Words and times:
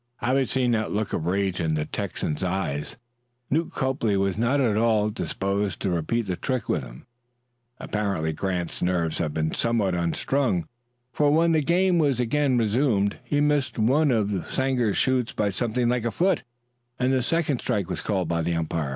Having 0.17 0.45
seen 0.47 0.71
that 0.71 0.89
look 0.91 1.13
of 1.13 1.27
rage 1.27 1.59
in 1.61 1.75
the 1.75 1.85
Texan's 1.85 2.41
eyes, 2.43 2.97
Newt 3.51 3.69
Copley 3.71 4.17
was 4.17 4.35
not 4.35 4.59
at 4.59 4.75
all 4.75 5.11
disposed 5.11 5.79
to 5.81 5.91
repeat 5.91 6.23
the 6.23 6.35
trick 6.35 6.67
with 6.67 6.83
him. 6.83 7.05
Apparently 7.79 8.33
Grant's 8.33 8.81
nerves 8.81 9.19
had 9.19 9.31
been 9.31 9.51
somewhat 9.51 9.93
unstrung, 9.93 10.65
for 11.13 11.29
when 11.29 11.51
the 11.51 11.61
game 11.61 11.99
was 11.99 12.19
again 12.19 12.57
resumed 12.57 13.19
he 13.23 13.41
missed 13.41 13.77
one 13.77 14.09
of 14.09 14.51
Sanger's 14.51 14.97
shoots 14.97 15.33
by 15.33 15.51
something 15.51 15.87
like 15.87 16.05
a 16.05 16.09
foot, 16.09 16.41
and 16.97 17.13
the 17.13 17.21
second 17.21 17.59
strike 17.59 17.87
was 17.87 18.01
called 18.01 18.27
by 18.27 18.41
the 18.41 18.55
umpire. 18.55 18.89